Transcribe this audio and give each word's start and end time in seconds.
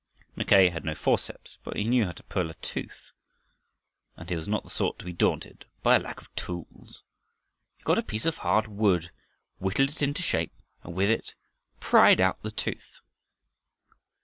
Mackay 0.35 0.69
had 0.71 0.83
no 0.83 0.95
forceps, 0.95 1.59
but 1.63 1.75
he 1.77 1.83
knew 1.83 2.05
how 2.05 2.11
to 2.13 2.23
pull 2.23 2.49
a 2.49 2.55
tooth, 2.55 3.11
and 4.17 4.31
he 4.31 4.35
was 4.35 4.47
not 4.47 4.63
the 4.63 4.69
sort 4.71 4.97
to 4.97 5.05
be 5.05 5.13
daunted 5.13 5.65
by 5.83 5.95
the 5.99 6.03
lack 6.03 6.19
of 6.19 6.33
tools. 6.33 7.03
He 7.77 7.83
got 7.83 7.99
a 7.99 8.01
piece 8.01 8.25
of 8.25 8.37
hard 8.37 8.65
wood, 8.67 9.11
whittled 9.59 9.89
it 9.89 10.01
into 10.01 10.23
shape 10.23 10.55
and 10.81 10.95
with 10.95 11.11
it 11.11 11.35
pried 11.79 12.19
out 12.19 12.41
the 12.41 12.49
tooth. 12.49 13.01